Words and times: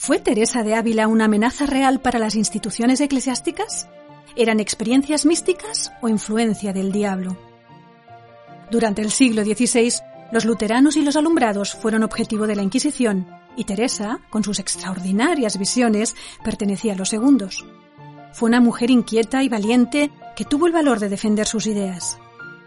¿Fue 0.00 0.20
Teresa 0.20 0.62
de 0.62 0.76
Ávila 0.76 1.08
una 1.08 1.24
amenaza 1.24 1.66
real 1.66 2.00
para 2.00 2.20
las 2.20 2.36
instituciones 2.36 3.00
eclesiásticas? 3.00 3.88
¿Eran 4.36 4.60
experiencias 4.60 5.26
místicas 5.26 5.92
o 6.00 6.08
influencia 6.08 6.72
del 6.72 6.92
diablo? 6.92 7.36
Durante 8.70 9.02
el 9.02 9.10
siglo 9.10 9.42
XVI, 9.42 9.94
los 10.30 10.44
luteranos 10.44 10.96
y 10.96 11.02
los 11.02 11.16
alumbrados 11.16 11.74
fueron 11.74 12.04
objetivo 12.04 12.46
de 12.46 12.54
la 12.54 12.62
Inquisición 12.62 13.26
y 13.56 13.64
Teresa, 13.64 14.20
con 14.30 14.44
sus 14.44 14.60
extraordinarias 14.60 15.58
visiones, 15.58 16.14
pertenecía 16.44 16.92
a 16.92 16.96
los 16.96 17.08
segundos. 17.08 17.66
Fue 18.32 18.48
una 18.48 18.60
mujer 18.60 18.92
inquieta 18.92 19.42
y 19.42 19.48
valiente 19.48 20.12
que 20.36 20.44
tuvo 20.44 20.68
el 20.68 20.72
valor 20.72 21.00
de 21.00 21.08
defender 21.08 21.48
sus 21.48 21.66
ideas. 21.66 22.18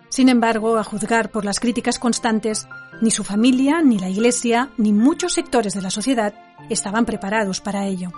Sin 0.09 0.27
embargo, 0.27 0.77
a 0.77 0.83
juzgar 0.83 1.31
por 1.31 1.45
las 1.45 1.61
críticas 1.61 1.97
constantes, 1.97 2.67
ni 3.01 3.11
su 3.11 3.23
familia, 3.23 3.81
ni 3.81 3.97
la 3.97 4.09
Iglesia, 4.09 4.69
ni 4.77 4.93
muchos 4.93 5.33
sectores 5.33 5.73
de 5.73 5.81
la 5.81 5.89
sociedad 5.89 6.33
estaban 6.69 7.05
preparados 7.05 7.59
para 7.59 7.87
ello. 7.87 8.11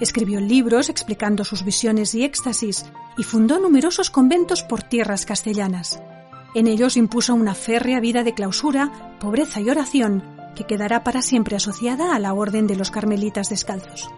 Escribió 0.00 0.40
libros 0.40 0.88
explicando 0.88 1.44
sus 1.44 1.64
visiones 1.64 2.14
y 2.14 2.24
éxtasis 2.24 2.86
y 3.16 3.22
fundó 3.22 3.58
numerosos 3.58 4.10
conventos 4.10 4.62
por 4.62 4.82
tierras 4.82 5.24
castellanas. 5.24 6.02
En 6.54 6.66
ellos 6.66 6.96
impuso 6.96 7.34
una 7.34 7.54
férrea 7.54 8.00
vida 8.00 8.22
de 8.22 8.34
clausura, 8.34 9.16
pobreza 9.18 9.60
y 9.60 9.70
oración 9.70 10.22
que 10.54 10.64
quedará 10.64 11.02
para 11.02 11.22
siempre 11.22 11.56
asociada 11.56 12.14
a 12.14 12.18
la 12.18 12.32
Orden 12.32 12.66
de 12.66 12.76
los 12.76 12.90
Carmelitas 12.90 13.48
Descalzos. 13.48 14.08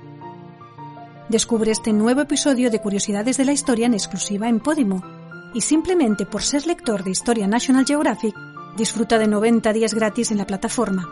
Descubre 1.29 1.73
este 1.73 1.93
nuevo 1.93 2.21
episodio 2.21 2.71
de 2.71 2.81
Curiosidades 2.81 3.37
de 3.37 3.45
la 3.45 3.53
Historia 3.53 3.87
en 3.87 3.95
exclusiva 3.95 4.49
en 4.49 4.61
Podimo 4.61 5.03
y 5.55 5.61
simplemente 5.63 6.27
por 6.27 6.43
ser 6.43 6.67
lector 6.67 7.05
de 7.05 7.11
Historia 7.11 7.47
National 7.47 7.87
Geographic 7.87 8.35
disfruta 8.77 9.19
de 9.19 9.27
90 9.27 9.73
días 9.73 9.95
gratis 9.95 10.31
en 10.31 10.39
la 10.39 10.47
plataforma. 10.47 11.09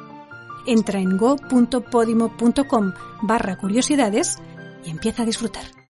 Entra 0.66 1.00
en 1.00 1.16
go.podimo.com 1.16 2.92
barra 3.22 3.56
curiosidades 3.56 4.38
y 4.84 4.90
empieza 4.90 5.22
a 5.22 5.26
disfrutar. 5.26 5.74